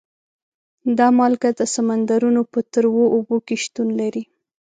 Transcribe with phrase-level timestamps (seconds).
[0.97, 4.23] دا مالګه د سمندرونو په تروو اوبو کې شتون لري.